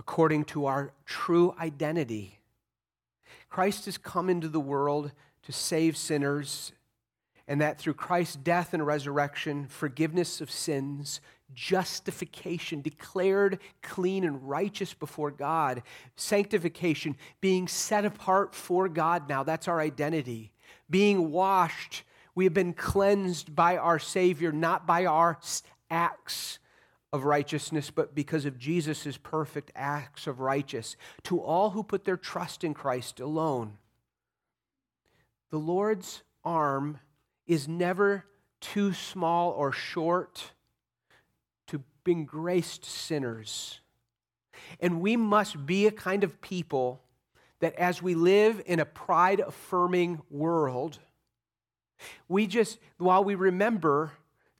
[0.00, 2.40] according to our true identity.
[3.48, 5.12] Christ has come into the world
[5.44, 6.72] to save sinners,
[7.46, 11.20] and that through Christ's death and resurrection, forgiveness of sins,
[11.54, 15.84] justification, declared clean and righteous before God,
[16.16, 20.50] sanctification, being set apart for God now, that's our identity,
[20.90, 22.02] being washed.
[22.34, 25.38] We have been cleansed by our Savior, not by our
[25.90, 26.58] acts
[27.12, 32.16] of righteousness, but because of Jesus' perfect acts of righteous to all who put their
[32.16, 33.78] trust in Christ alone.
[35.50, 37.00] The Lord's arm
[37.46, 38.24] is never
[38.60, 40.52] too small or short
[41.66, 43.80] to bring grace to sinners.
[44.78, 47.02] And we must be a kind of people
[47.58, 50.98] that as we live in a pride affirming world,
[52.28, 54.12] we just, while we remember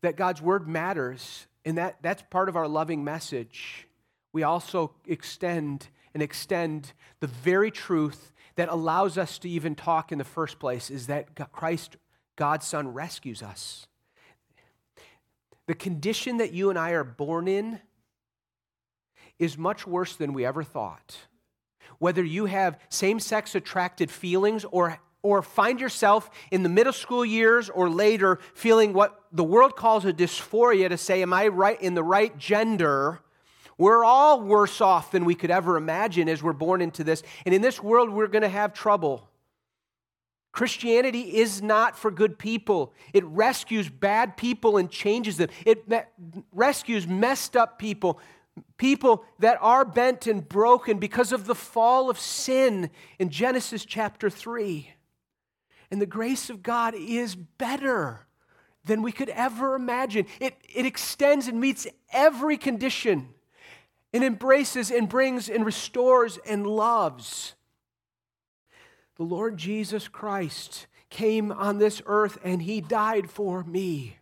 [0.02, 3.86] that God's word matters, and that, that's part of our loving message.
[4.32, 10.18] We also extend and extend the very truth that allows us to even talk in
[10.18, 11.96] the first place is that Christ,
[12.36, 13.86] God's Son, rescues us.
[15.66, 17.80] The condition that you and I are born in
[19.38, 21.16] is much worse than we ever thought.
[21.98, 27.24] Whether you have same sex attracted feelings or or find yourself in the middle school
[27.24, 31.80] years or later feeling what the world calls a dysphoria to say, Am I right
[31.80, 33.20] in the right gender?
[33.78, 37.22] We're all worse off than we could ever imagine as we're born into this.
[37.46, 39.30] And in this world, we're going to have trouble.
[40.52, 42.92] Christianity is not for good people.
[43.14, 45.48] It rescues bad people and changes them.
[45.64, 45.84] It
[46.52, 48.20] rescues messed up people,
[48.76, 54.28] people that are bent and broken because of the fall of sin in Genesis chapter
[54.28, 54.92] 3.
[55.90, 58.26] And the grace of God is better
[58.84, 60.26] than we could ever imagine.
[60.40, 63.28] It, it extends and meets every condition
[64.12, 67.54] and embraces and brings and restores and loves.
[69.16, 74.16] The Lord Jesus Christ came on this earth and he died for me.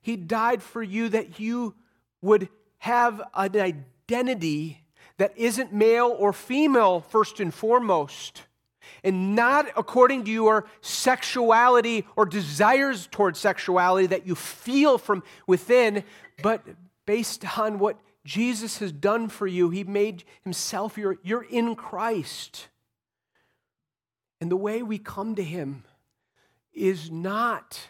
[0.00, 1.74] He died for you that you
[2.22, 2.48] would
[2.78, 4.82] have an identity
[5.18, 8.44] that isn't male or female, first and foremost,
[9.02, 16.04] and not according to your sexuality or desires towards sexuality that you feel from within,
[16.42, 16.62] but
[17.06, 19.70] based on what Jesus has done for you.
[19.70, 22.68] He made himself your, you're in Christ.
[24.40, 25.84] And the way we come to him
[26.72, 27.80] is not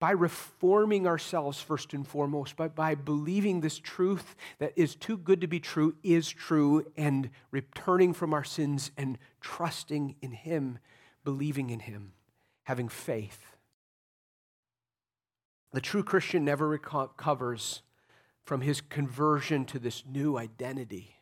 [0.00, 5.42] by reforming ourselves first and foremost, but by believing this truth that is too good
[5.42, 10.78] to be true is true and returning from our sins and trusting in Him,
[11.22, 12.12] believing in Him,
[12.64, 13.50] having faith.
[15.72, 17.82] The true Christian never recovers
[18.42, 21.16] from his conversion to this new identity.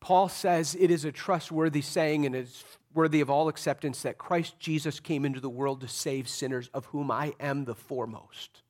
[0.00, 2.64] Paul says it is a trustworthy saying and is
[2.94, 6.86] worthy of all acceptance that Christ Jesus came into the world to save sinners, of
[6.86, 8.62] whom I am the foremost.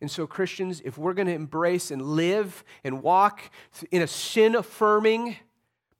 [0.00, 3.50] And so, Christians, if we're going to embrace and live and walk
[3.90, 5.36] in a sin affirming,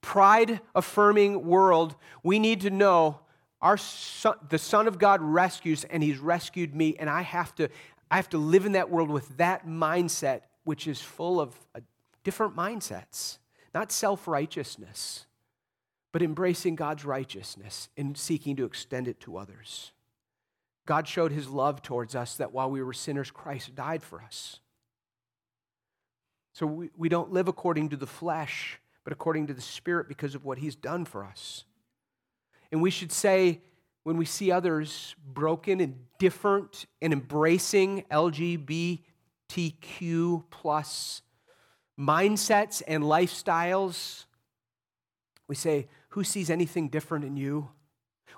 [0.01, 3.19] pride affirming world, we need to know
[3.61, 7.69] our son, the Son of God rescues, and He's rescued me, and I have to,
[8.09, 11.81] I have to live in that world with that mindset, which is full of uh,
[12.23, 13.39] different mindsets,
[13.73, 15.25] not self righteousness
[16.11, 19.91] but embracing God's righteousness and seeking to extend it to others.
[20.85, 24.59] God showed his love towards us that while we were sinners, Christ died for us.
[26.53, 30.33] So we, we don't live according to the flesh, but according to the Spirit because
[30.33, 31.65] of what he's done for us.
[32.71, 33.61] And we should say,
[34.03, 41.21] when we see others broken and different and embracing LGBTQ plus
[41.99, 44.25] mindsets and lifestyles,
[45.47, 47.69] we say, who sees anything different in you?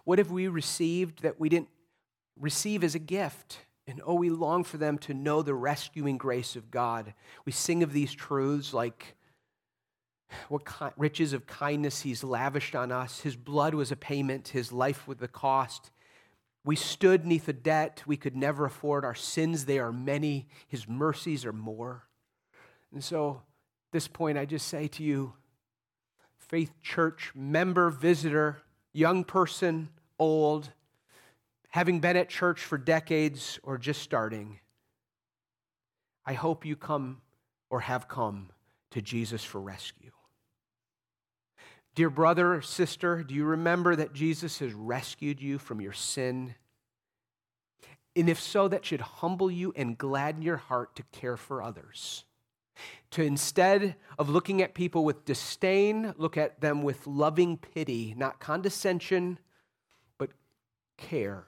[0.03, 1.69] What have we received that we didn't
[2.39, 3.59] receive as a gift?
[3.87, 7.13] And oh, we long for them to know the rescuing grace of God.
[7.45, 9.15] We sing of these truths like
[10.47, 10.63] what
[10.97, 13.21] riches of kindness he's lavished on us.
[13.21, 15.91] His blood was a payment, his life was the cost.
[16.63, 19.03] We stood neath a debt we could never afford.
[19.03, 20.47] Our sins, they are many.
[20.67, 22.03] His mercies are more.
[22.93, 23.41] And so,
[23.87, 25.33] at this point, I just say to you,
[26.51, 28.57] Faith Church member, visitor,
[28.91, 29.87] young person,
[30.19, 30.69] old,
[31.69, 34.59] having been at church for decades or just starting,
[36.25, 37.21] I hope you come
[37.69, 38.49] or have come
[38.89, 40.11] to Jesus for rescue.
[41.95, 46.55] Dear brother or sister, do you remember that Jesus has rescued you from your sin?
[48.13, 52.25] And if so, that should humble you and gladden your heart to care for others
[53.11, 58.39] to instead of looking at people with disdain, look at them with loving pity, not
[58.39, 59.37] condescension,
[60.17, 60.31] but
[60.97, 61.45] care.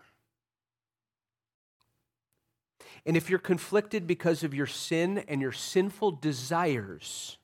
[3.05, 7.37] And if you're conflicted because of your sin and your sinful desires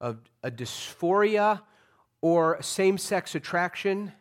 [0.00, 1.62] of a dysphoria
[2.20, 4.12] or same sex attraction,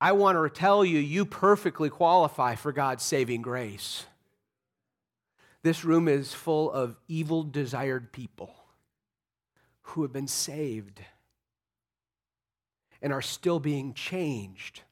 [0.00, 4.06] I want to tell you, you perfectly qualify for God's saving grace.
[5.62, 8.54] This room is full of evil desired people
[9.82, 11.00] who have been saved
[13.02, 14.82] and are still being changed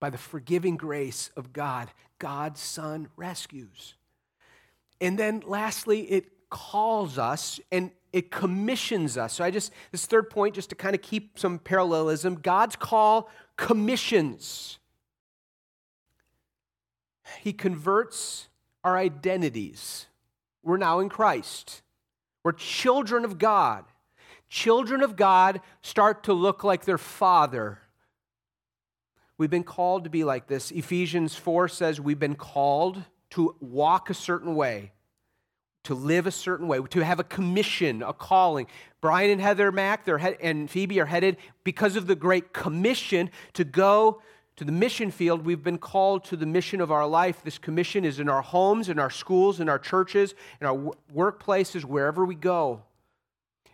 [0.00, 1.90] by the forgiving grace of God.
[2.18, 3.94] God's Son rescues.
[5.00, 9.34] And then lastly, it calls us and it commissions us.
[9.34, 13.30] So I just, this third point, just to kind of keep some parallelism God's call
[13.56, 14.78] commissions.
[17.42, 18.48] He converts
[18.86, 20.06] our identities.
[20.62, 21.82] We're now in Christ.
[22.44, 23.84] We're children of God.
[24.48, 27.80] Children of God start to look like their father.
[29.38, 30.70] We've been called to be like this.
[30.70, 34.92] Ephesians 4 says we've been called to walk a certain way,
[35.82, 38.68] to live a certain way, to have a commission, a calling.
[39.00, 43.64] Brian and Heather Mack they're and Phoebe are headed because of the great commission to
[43.64, 44.22] go
[44.56, 47.42] to the mission field, we've been called to the mission of our life.
[47.44, 51.84] This commission is in our homes, in our schools, in our churches, in our workplaces,
[51.84, 52.82] wherever we go.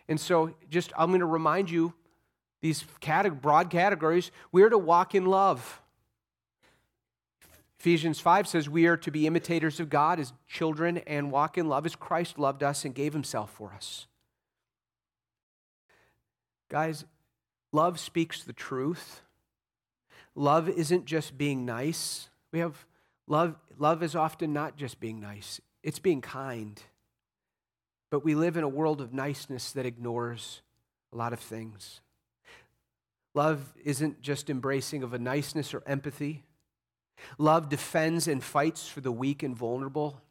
[0.09, 1.93] And so, just I'm going to remind you
[2.61, 2.83] these
[3.41, 4.31] broad categories.
[4.51, 5.81] We are to walk in love.
[7.79, 11.67] Ephesians 5 says we are to be imitators of God as children and walk in
[11.67, 14.07] love as Christ loved us and gave himself for us.
[16.69, 17.03] Guys,
[17.73, 19.22] love speaks the truth.
[20.35, 22.85] Love isn't just being nice We have
[23.27, 23.55] love.
[23.77, 26.81] Love is often not just being nice, it's being kind.
[28.11, 30.61] But we live in a world of niceness that ignores
[31.11, 31.99] a lot of things.
[33.33, 36.43] Love isn't just embracing of a niceness or empathy.
[37.39, 40.21] Love defends and fights for the weak and vulnerable.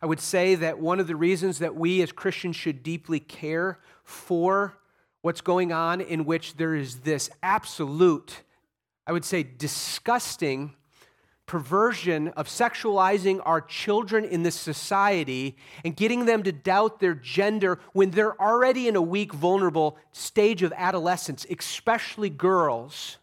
[0.00, 3.78] I would say that one of the reasons that we as Christians should deeply care
[4.02, 4.78] for
[5.20, 8.40] what's going on, in which there is this absolute,
[9.10, 10.76] I would say, disgusting
[11.44, 17.80] perversion of sexualizing our children in this society and getting them to doubt their gender
[17.92, 23.16] when they're already in a weak, vulnerable stage of adolescence, especially girls,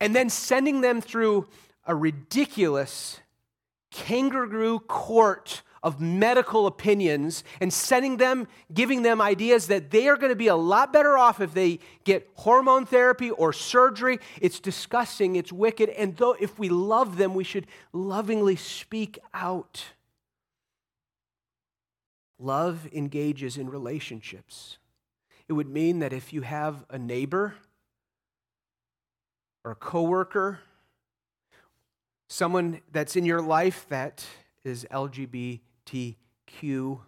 [0.00, 1.46] and then sending them through
[1.86, 3.20] a ridiculous
[3.92, 10.30] kangaroo court of medical opinions and sending them, giving them ideas that they are going
[10.30, 14.18] to be a lot better off if they get hormone therapy or surgery.
[14.40, 19.84] It's disgusting, it's wicked, and though if we love them, we should lovingly speak out.
[22.38, 24.78] Love engages in relationships.
[25.48, 27.54] It would mean that if you have a neighbor
[29.64, 30.60] or a coworker,
[32.28, 34.24] someone that's in your life that
[34.64, 37.00] is LGBT TQ.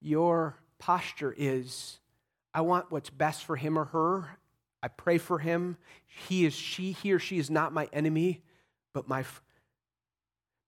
[0.00, 1.98] Your posture is
[2.52, 4.38] I want what's best for him or her.
[4.82, 5.76] I pray for him.
[6.28, 8.42] He is she he or she is not my enemy,
[8.92, 9.24] but my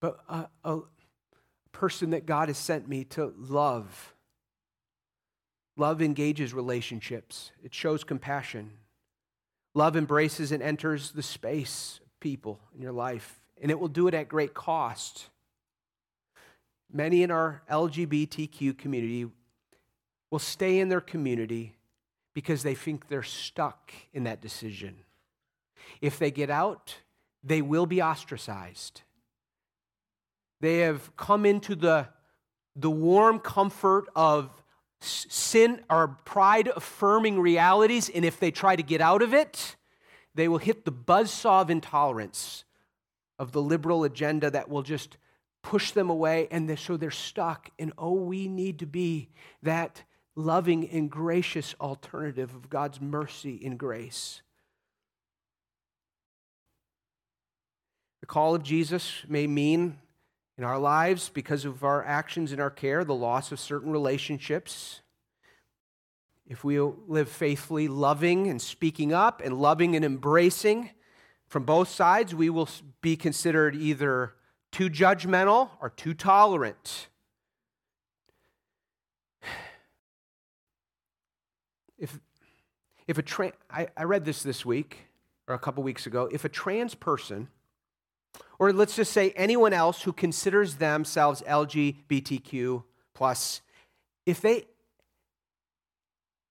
[0.00, 0.80] but a, a
[1.72, 4.14] person that God has sent me to love.
[5.76, 7.52] Love engages relationships.
[7.62, 8.72] It shows compassion.
[9.74, 14.14] Love embraces and enters the space people in your life, and it will do it
[14.14, 15.28] at great cost.
[16.92, 19.26] Many in our LGBTQ community
[20.30, 21.76] will stay in their community
[22.34, 24.96] because they think they're stuck in that decision.
[26.00, 26.96] If they get out,
[27.42, 29.02] they will be ostracized.
[30.60, 32.08] They have come into the,
[32.74, 34.50] the warm comfort of
[35.00, 39.76] sin or pride affirming realities, and if they try to get out of it,
[40.34, 42.64] they will hit the buzzsaw of intolerance
[43.38, 45.16] of the liberal agenda that will just
[45.66, 47.70] push them away, and they're, so they're stuck.
[47.76, 49.30] And oh, we need to be
[49.64, 50.04] that
[50.36, 54.42] loving and gracious alternative of God's mercy and grace.
[58.20, 59.98] The call of Jesus may mean
[60.56, 65.00] in our lives, because of our actions and our care, the loss of certain relationships.
[66.46, 70.90] If we live faithfully, loving and speaking up and loving and embracing
[71.48, 72.68] from both sides, we will
[73.02, 74.32] be considered either
[74.76, 77.08] too judgmental or too tolerant.
[81.98, 82.20] If,
[83.08, 85.06] if a trans, I, I read this this week
[85.48, 87.48] or a couple weeks ago, if a trans person,
[88.58, 93.62] or let's just say anyone else who considers themselves LGBTQ plus,
[94.26, 94.66] if they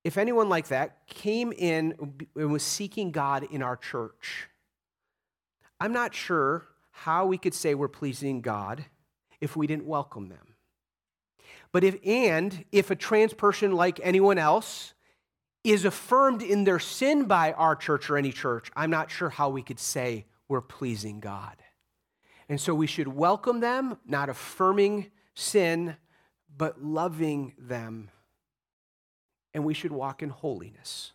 [0.04, 1.94] if anyone like that came in
[2.36, 4.50] and was seeking God in our church,
[5.80, 6.66] I'm not sure
[7.00, 8.86] how we could say we're pleasing God
[9.42, 10.56] if we didn't welcome them.
[11.74, 14.94] But if, and if a trans person like anyone else
[15.66, 19.50] is affirmed in their sin by our church or any church, I'm not sure how
[19.50, 21.58] we could say we're pleasing God.
[22.48, 25.98] And so we should welcome them, not affirming sin,
[26.56, 28.10] but loving them.
[29.54, 31.12] And we should walk in holiness.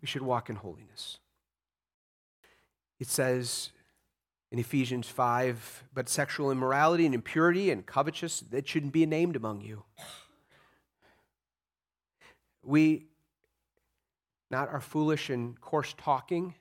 [0.00, 1.18] We should walk in holiness.
[3.00, 3.70] It says,
[4.52, 9.62] in Ephesians 5, but sexual immorality and impurity and covetousness, that shouldn't be named among
[9.62, 9.82] you.
[12.62, 13.06] We,
[14.50, 16.54] not our foolish and coarse talking,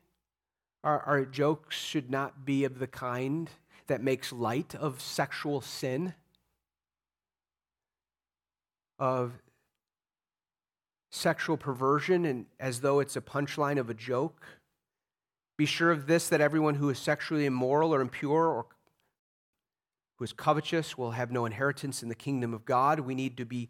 [0.85, 3.49] our, our jokes should not be of the kind
[3.87, 6.13] that makes light of sexual sin,
[8.97, 9.33] of
[11.09, 14.60] sexual perversion, and as though it's a punchline of a joke.
[15.61, 18.65] Be sure of this that everyone who is sexually immoral or impure or
[20.17, 23.01] who is covetous will have no inheritance in the kingdom of God.
[23.01, 23.69] We need to be.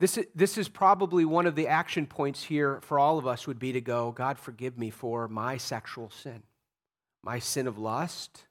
[0.00, 3.58] This, this is probably one of the action points here for all of us would
[3.58, 6.42] be to go, God, forgive me for my sexual sin,
[7.22, 8.44] my sin of lust,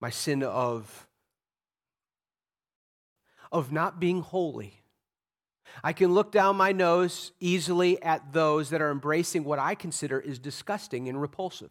[0.00, 1.06] my sin of,
[3.52, 4.80] of not being holy
[5.82, 10.18] I can look down my nose easily at those that are embracing what I consider
[10.20, 11.70] is disgusting and repulsive.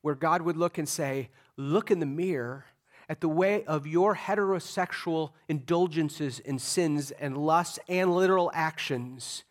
[0.00, 2.64] Where God would look and say, Look in the mirror
[3.08, 9.44] at the way of your heterosexual indulgences and sins and lusts and literal actions.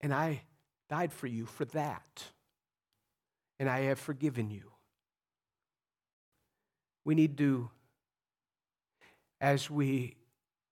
[0.00, 0.42] And I
[0.90, 2.24] died for you for that.
[3.58, 4.72] and I have forgiven you.
[7.04, 7.70] We need to,
[9.40, 10.17] as we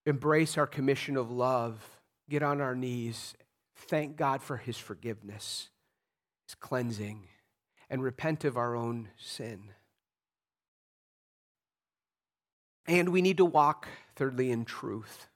[0.07, 1.99] embrace our commission of love,
[2.31, 3.35] get on our knees,
[3.75, 5.69] thank God for his forgiveness,
[6.47, 7.25] his cleansing,
[7.91, 9.71] and repent of our own sin.
[12.87, 15.27] And we need to walk, thirdly, in truth.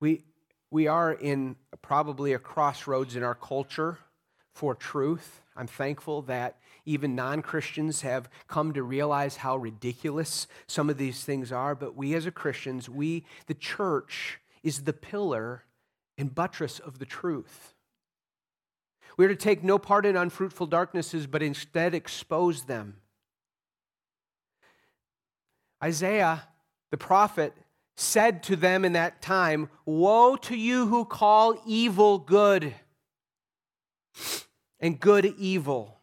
[0.00, 0.24] We,
[0.70, 3.98] we are in probably a crossroads in our culture
[4.52, 5.42] for truth.
[5.56, 6.59] I'm thankful that
[6.90, 11.74] even non Christians have come to realize how ridiculous some of these things are.
[11.74, 15.64] But we as Christians, we, the church, is the pillar
[16.18, 17.74] and buttress of the truth.
[19.16, 22.96] We are to take no part in unfruitful darknesses, but instead expose them.
[25.82, 26.48] Isaiah,
[26.90, 27.54] the prophet,
[27.96, 32.74] said to them in that time, Woe to you who call evil good
[34.80, 35.99] and good evil,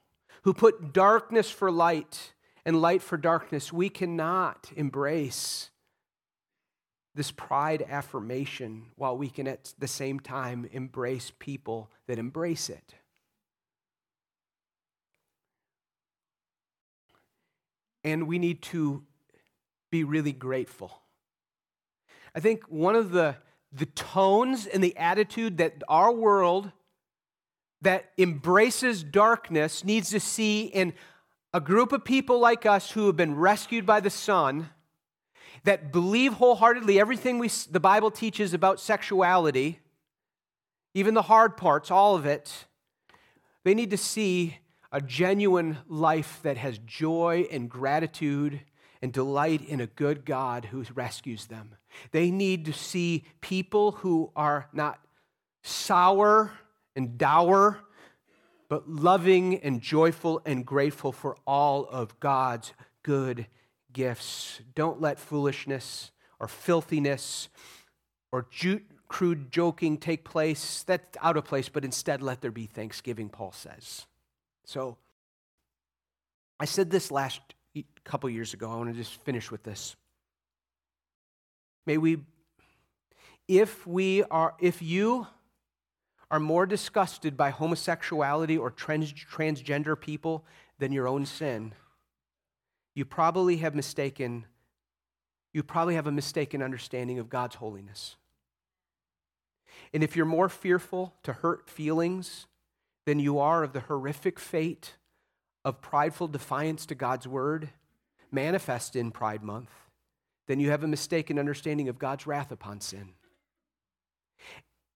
[0.48, 2.32] who put darkness for light
[2.66, 3.74] and light for darkness.
[3.74, 5.72] We cannot embrace
[7.14, 12.96] this pride affirmation while we can at the same time embrace people that embrace it.
[18.06, 19.04] And we need to
[19.92, 21.02] be really grateful.
[22.34, 23.36] I think one of the,
[23.74, 26.72] the tones and the attitude that our world
[27.82, 30.94] that embraces darkness needs to see in
[31.54, 34.70] a group of people like us who have been rescued by the Son,
[35.64, 39.80] that believe wholeheartedly everything we, the Bible teaches about sexuality,
[40.94, 42.66] even the hard parts, all of it,
[43.64, 44.58] they need to see
[44.92, 48.62] a genuine life that has joy and gratitude
[49.02, 51.76] and delight in a good God who rescues them.
[52.12, 55.00] They need to see people who are not
[55.64, 56.52] sour
[56.98, 57.80] and dour,
[58.68, 62.74] but loving and joyful and grateful for all of God's
[63.04, 63.48] good
[63.94, 64.60] gifts.
[64.76, 67.48] Don't let foolishness or filthiness
[68.32, 70.84] or ju- crude joking take place.
[70.84, 74.06] That's out of place, but instead let there be thanksgiving, Paul says.
[74.66, 74.98] So,
[76.60, 77.40] I said this last
[78.04, 78.72] couple years ago.
[78.72, 79.96] I want to just finish with this.
[81.86, 82.18] May we,
[83.48, 85.28] if we are, if you
[86.30, 90.46] are more disgusted by homosexuality or trans, transgender people
[90.80, 91.74] than your own sin,
[92.94, 94.46] you probably have mistaken,
[95.54, 98.16] you probably have a mistaken understanding of God's holiness.
[99.94, 102.48] And if you're more fearful to hurt feelings
[103.06, 104.96] than you are of the horrific fate
[105.64, 107.70] of prideful defiance to God's word
[108.32, 109.70] manifest in Pride Month,
[110.48, 113.10] then you have a mistaken understanding of God's wrath upon sin.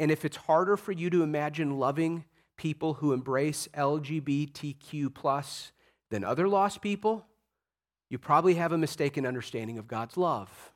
[0.02, 2.26] And if it's harder for you to imagine loving
[2.58, 5.72] people who embrace LGBTQ plus
[6.10, 7.28] than other lost people,
[8.10, 10.72] you probably have a mistaken understanding of God's love.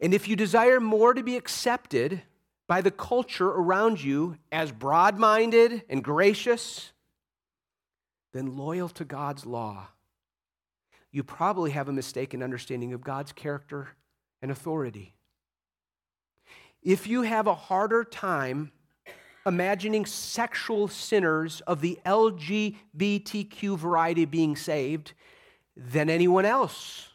[0.00, 2.22] And if you desire more to be accepted
[2.66, 6.92] by the culture around you as broad minded and gracious,
[8.32, 9.88] then loyal to God's law,
[11.12, 13.88] you probably have a mistaken understanding of God's character
[14.40, 15.14] and authority
[16.84, 18.70] if you have a harder time
[19.46, 25.12] imagining sexual sinners of the LGBTQ variety being saved
[25.76, 27.08] than anyone else,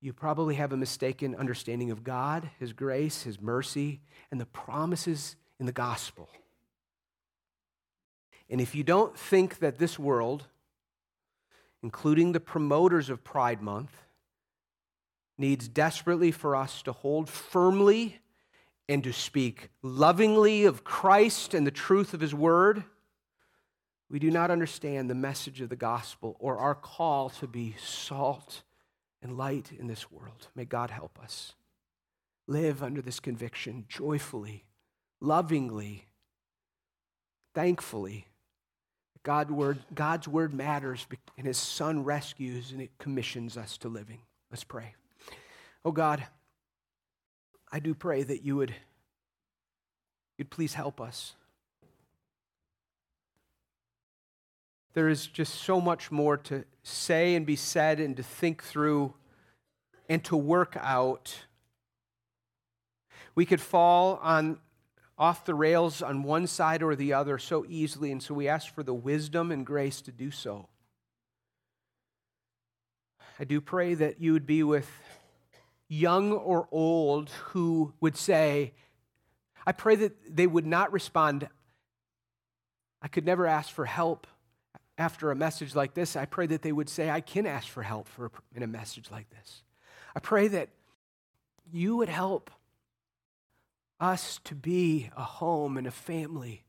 [0.00, 4.00] you probably have a mistaken understanding of God, His grace, His mercy,
[4.30, 6.28] and the promises in the gospel.
[8.50, 10.46] And if you don't think that this world,
[11.82, 13.92] including the promoters of Pride Month,
[15.38, 18.20] needs desperately for us to hold firmly
[18.88, 22.84] and to speak lovingly of Christ and the truth of his word,
[24.10, 28.62] we do not understand the message of the gospel or our call to be salt
[29.22, 30.48] and light in this world.
[30.54, 31.54] May God help us
[32.46, 34.64] live under this conviction joyfully,
[35.20, 36.06] lovingly,
[37.54, 38.26] thankfully.
[39.22, 41.06] God word, God's word matters
[41.38, 44.20] and his son rescues and it commissions us to living.
[44.50, 44.94] Let's pray.
[45.82, 46.24] Oh God,
[47.74, 48.72] I do pray that you would
[50.38, 51.34] you'd please help us.
[54.92, 59.14] There is just so much more to say and be said and to think through
[60.08, 61.46] and to work out.
[63.34, 64.60] We could fall on
[65.18, 68.72] off the rails on one side or the other so easily, and so we ask
[68.72, 70.68] for the wisdom and grace to do so.
[73.40, 74.88] I do pray that you would be with
[75.94, 78.72] young or old, who would say,
[79.66, 81.48] I pray that they would not respond,
[83.00, 84.26] I could never ask for help
[84.98, 86.16] after a message like this.
[86.16, 89.10] I pray that they would say, I can ask for help for, in a message
[89.10, 89.62] like this.
[90.14, 90.68] I pray that
[91.72, 92.50] you would help
[94.00, 96.64] us to be a home and a family,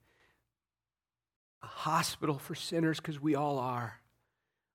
[1.61, 3.99] a hospital for sinners, because we all are.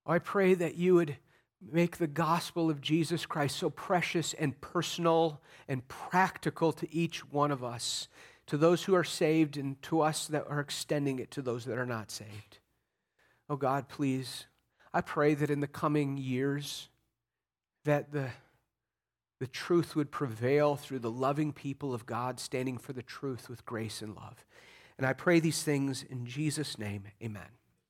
[0.07, 1.17] Oh, I pray that you would
[1.61, 7.51] make the gospel of Jesus Christ so precious and personal and practical to each one
[7.51, 8.09] of us,
[8.47, 11.79] to those who are saved and to us that are extending it to those that
[11.79, 12.59] are not saved.
[13.49, 14.47] Oh God, please,
[14.93, 16.89] I pray that in the coming years
[17.85, 18.31] that the
[19.41, 23.65] the truth would prevail through the loving people of God standing for the truth with
[23.65, 24.45] grace and love.
[24.99, 27.05] And I pray these things in Jesus' name.
[27.23, 27.60] Amen.